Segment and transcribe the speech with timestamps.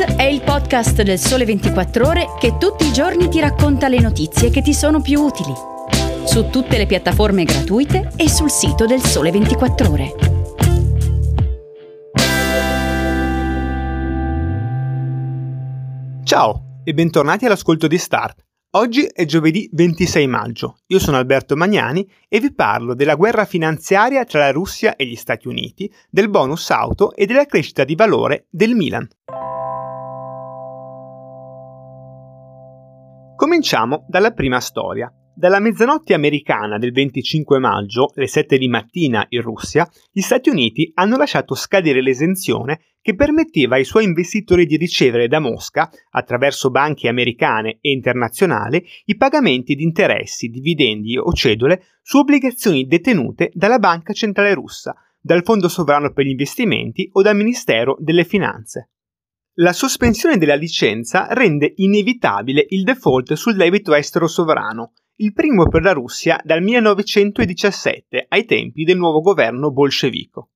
[0.00, 4.48] È il podcast del Sole 24 Ore che tutti i giorni ti racconta le notizie
[4.48, 5.52] che ti sono più utili.
[6.24, 10.14] Su tutte le piattaforme gratuite e sul sito del Sole 24 Ore.
[16.24, 18.42] Ciao e bentornati all'ascolto di Start.
[18.74, 20.76] Oggi è giovedì 26 maggio.
[20.86, 25.16] Io sono Alberto Magnani e vi parlo della guerra finanziaria tra la Russia e gli
[25.16, 29.08] Stati Uniti, del bonus auto e della crescita di valore del Milan.
[33.40, 35.10] Cominciamo dalla prima storia.
[35.34, 40.90] Dalla mezzanotte americana del 25 maggio, le 7 di mattina in Russia, gli Stati Uniti
[40.92, 47.08] hanno lasciato scadere l'esenzione che permetteva ai suoi investitori di ricevere da Mosca, attraverso banche
[47.08, 54.12] americane e internazionali, i pagamenti di interessi, dividendi o cedole su obbligazioni detenute dalla Banca
[54.12, 58.90] Centrale Russa, dal Fondo Sovrano per gli Investimenti o dal Ministero delle Finanze.
[59.60, 65.82] La sospensione della licenza rende inevitabile il default sul debito estero sovrano, il primo per
[65.82, 70.52] la Russia dal 1917, ai tempi del nuovo governo bolscevico.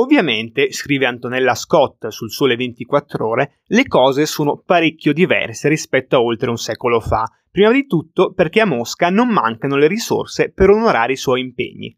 [0.00, 6.20] Ovviamente, scrive Antonella Scott sul Sole 24 ore, le cose sono parecchio diverse rispetto a
[6.20, 10.70] oltre un secolo fa, prima di tutto perché a Mosca non mancano le risorse per
[10.70, 11.96] onorare i suoi impegni.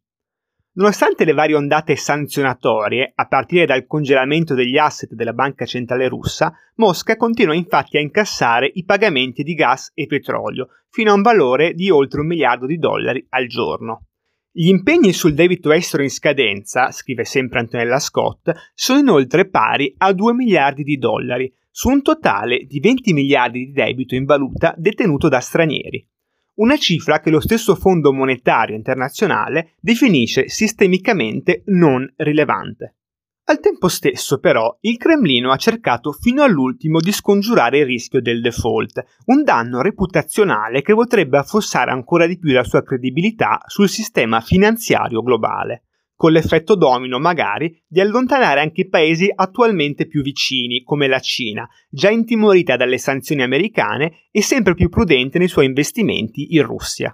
[0.74, 6.50] Nonostante le varie ondate sanzionatorie, a partire dal congelamento degli asset della Banca Centrale Russa,
[6.76, 11.74] Mosca continua infatti a incassare i pagamenti di gas e petrolio, fino a un valore
[11.74, 14.06] di oltre un miliardo di dollari al giorno.
[14.50, 20.14] Gli impegni sul debito estero in scadenza, scrive sempre Antonella Scott, sono inoltre pari a
[20.14, 25.28] 2 miliardi di dollari, su un totale di 20 miliardi di debito in valuta detenuto
[25.28, 26.06] da stranieri
[26.54, 32.96] una cifra che lo stesso Fondo Monetario Internazionale definisce sistemicamente non rilevante.
[33.44, 38.40] Al tempo stesso, però, il Cremlino ha cercato fino all'ultimo di scongiurare il rischio del
[38.40, 44.40] default, un danno reputazionale che potrebbe affossare ancora di più la sua credibilità sul sistema
[44.40, 45.82] finanziario globale
[46.22, 51.68] con l'effetto domino magari di allontanare anche i paesi attualmente più vicini, come la Cina,
[51.90, 57.12] già intimorita dalle sanzioni americane e sempre più prudente nei suoi investimenti in Russia.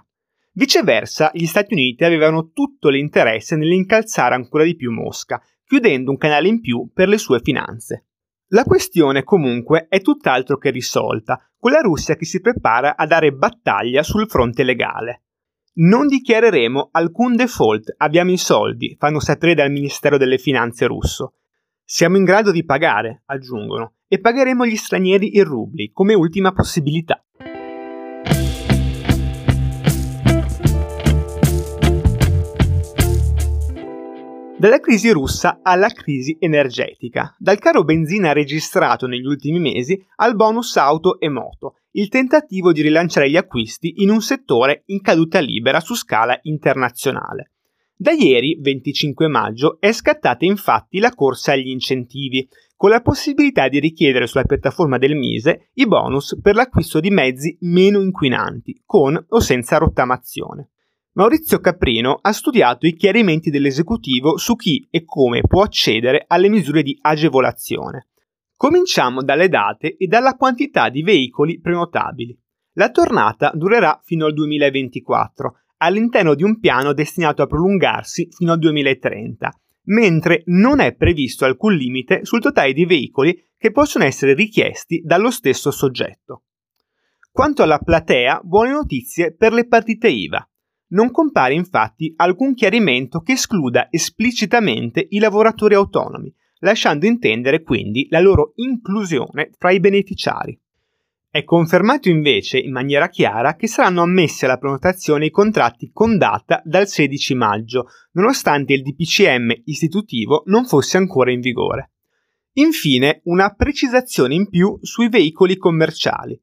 [0.51, 6.47] Viceversa, gli Stati Uniti avevano tutto l'interesse nell'incalzare ancora di più Mosca, chiudendo un canale
[6.47, 8.09] in più per le sue finanze.
[8.49, 13.31] La questione comunque è tutt'altro che risolta, con la Russia che si prepara a dare
[13.31, 15.23] battaglia sul fronte legale.
[15.73, 21.35] Non dichiareremo alcun default, abbiamo i soldi, fanno sapere dal Ministero delle Finanze russo.
[21.83, 27.23] Siamo in grado di pagare, aggiungono, e pagheremo gli stranieri in rubli come ultima possibilità.
[34.59, 40.75] Dalla crisi russa alla crisi energetica, dal caro benzina registrato negli ultimi mesi al bonus
[40.75, 45.79] auto e moto, il tentativo di rilanciare gli acquisti in un settore in caduta libera
[45.79, 47.53] su scala internazionale.
[47.95, 52.45] Da ieri, 25 maggio, è scattata infatti la corsa agli incentivi,
[52.75, 57.57] con la possibilità di richiedere sulla piattaforma del Mise i bonus per l'acquisto di mezzi
[57.61, 60.71] meno inquinanti, con o senza rottamazione.
[61.19, 66.81] Maurizio Caprino ha studiato i chiarimenti dell'esecutivo su chi e come può accedere alle misure
[66.81, 68.07] di agevolazione.
[68.55, 72.39] Cominciamo dalle date e dalla quantità di veicoli prenotabili.
[72.75, 78.59] La tornata durerà fino al 2024, all'interno di un piano destinato a prolungarsi fino al
[78.59, 79.51] 2030,
[79.87, 85.31] mentre non è previsto alcun limite sul totale di veicoli che possono essere richiesti dallo
[85.31, 86.43] stesso soggetto.
[87.29, 90.49] Quanto alla platea, buone notizie per le partite IVA.
[90.89, 98.19] Non compare infatti alcun chiarimento che escluda esplicitamente i lavoratori autonomi, lasciando intendere quindi la
[98.19, 100.59] loro inclusione fra i beneficiari.
[101.31, 106.59] È confermato invece in maniera chiara che saranno ammessi alla prenotazione i contratti con data
[106.65, 111.91] dal 16 maggio, nonostante il DPCM istitutivo non fosse ancora in vigore.
[112.53, 116.41] Infine, una precisazione in più sui veicoli commerciali.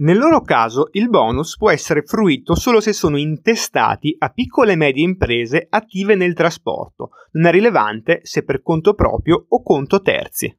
[0.00, 4.76] Nel loro caso il bonus può essere fruito solo se sono intestati a piccole e
[4.76, 10.56] medie imprese attive nel trasporto, non è rilevante se per conto proprio o conto terzi.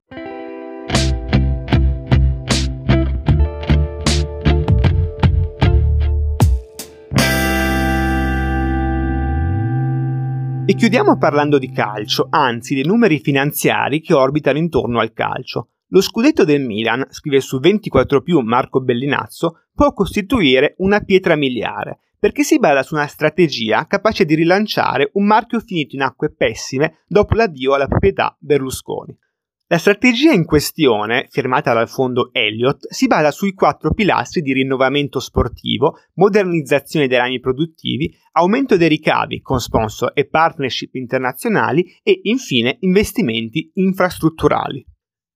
[10.66, 15.70] E chiudiamo parlando di calcio, anzi dei numeri finanziari che orbitano intorno al calcio.
[15.92, 21.98] Lo scudetto del Milan, scrive su 24 più Marco Bellinazzo, può costituire una pietra miliare,
[22.20, 27.00] perché si basa su una strategia capace di rilanciare un marchio finito in acque pessime
[27.08, 29.18] dopo l'addio alla proprietà Berlusconi.
[29.66, 35.20] La strategia in questione, firmata dal fondo Elliott, si basa sui quattro pilastri di rinnovamento
[35.20, 42.78] sportivo, modernizzazione dei rami produttivi, aumento dei ricavi con sponsor e partnership internazionali e infine
[42.82, 44.86] investimenti infrastrutturali.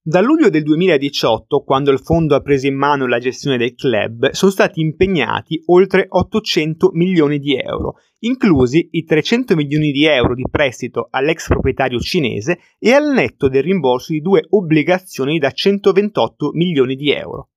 [0.06, 4.32] Da luglio del 2018, quando il fondo ha preso in mano la gestione del club,
[4.32, 10.44] sono stati impegnati oltre 800 milioni di euro, inclusi i 300 milioni di euro di
[10.52, 16.98] prestito all'ex proprietario cinese e al netto del rimborso di due obbligazioni da 128 milioni
[16.98, 17.52] di euro.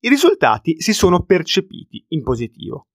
[0.00, 2.88] I risultati si sono percepiti in positivo.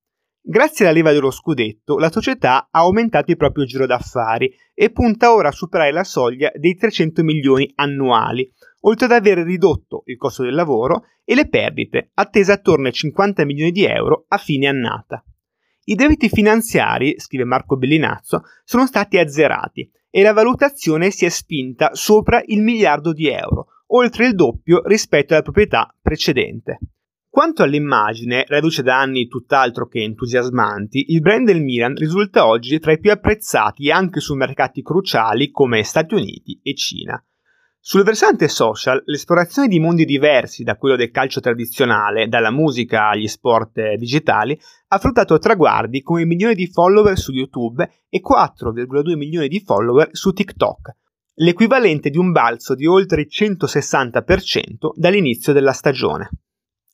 [0.43, 5.33] Grazie alla leva dello scudetto, la società ha aumentato il proprio giro d'affari e punta
[5.33, 10.43] ora a superare la soglia dei 300 milioni annuali, oltre ad aver ridotto il costo
[10.43, 15.23] del lavoro e le perdite, attese attorno ai 50 milioni di euro a fine annata.
[15.85, 21.89] I debiti finanziari, scrive Marco Bellinazzo, sono stati azzerati e la valutazione si è spinta
[21.93, 26.79] sopra il miliardo di euro, oltre il doppio rispetto alla proprietà precedente.
[27.29, 32.91] Quanto all'immagine, reduce da anni tutt'altro che entusiasmanti, il brand del Milan risulta oggi tra
[32.91, 37.23] i più apprezzati anche su mercati cruciali come Stati Uniti e Cina.
[37.83, 43.27] Sul versante social, l'esplorazione di mondi diversi da quello del calcio tradizionale, dalla musica agli
[43.27, 44.55] sport digitali,
[44.89, 50.31] ha fruttato traguardi come milioni di follower su YouTube e 4,2 milioni di follower su
[50.31, 50.91] TikTok,
[51.37, 56.29] l'equivalente di un balzo di oltre il 160% dall'inizio della stagione.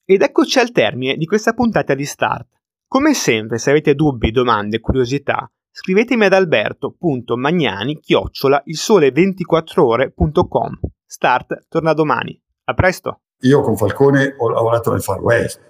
[0.06, 2.48] Ed eccoci al termine di questa puntata di Start.
[2.88, 10.80] Come sempre, se avete dubbi, domande, curiosità, scrivetemi ad alberto.magnani chiocciola il sole 24ore.com.
[11.06, 12.42] Start torna domani.
[12.64, 13.22] A presto.
[13.42, 15.62] Io con Falcone ho lavorato nel Far West.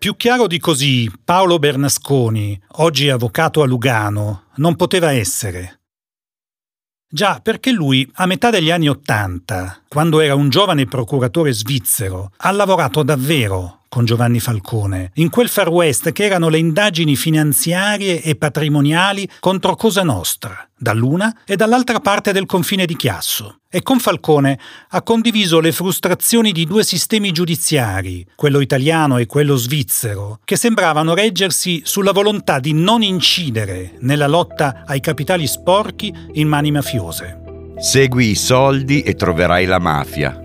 [0.00, 5.82] Più chiaro di così, Paolo Bernasconi, oggi avvocato a Lugano, non poteva essere.
[7.08, 12.50] Già, perché lui, a metà degli anni Ottanta, quando era un giovane procuratore svizzero, ha
[12.50, 18.34] lavorato davvero con Giovanni Falcone, in quel Far West che erano le indagini finanziarie e
[18.34, 23.60] patrimoniali contro Cosa Nostra, dall'una e dall'altra parte del confine di Chiasso.
[23.70, 24.58] E con Falcone
[24.88, 31.14] ha condiviso le frustrazioni di due sistemi giudiziari, quello italiano e quello svizzero, che sembravano
[31.14, 37.42] reggersi sulla volontà di non incidere nella lotta ai capitali sporchi in mani mafiose.
[37.78, 40.36] Segui i soldi e troverai la mafia.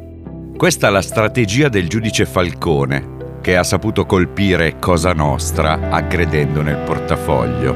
[0.55, 6.77] Questa è la strategia del giudice Falcone che ha saputo colpire Cosa Nostra aggredendo nel
[6.77, 7.75] portafoglio.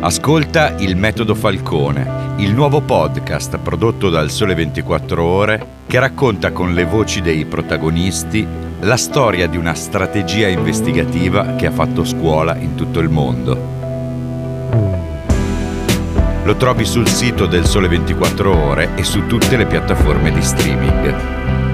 [0.00, 6.74] Ascolta Il Metodo Falcone, il nuovo podcast prodotto dal Sole 24 Ore che racconta con
[6.74, 8.46] le voci dei protagonisti
[8.80, 13.80] la storia di una strategia investigativa che ha fatto scuola in tutto il mondo.
[16.44, 21.71] Lo trovi sul sito del Sole 24 Ore e su tutte le piattaforme di streaming.